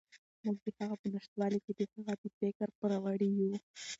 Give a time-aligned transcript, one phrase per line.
[0.43, 3.53] موږ د هغه په نشتوالي کې د هغه د فکر پوروړي یو.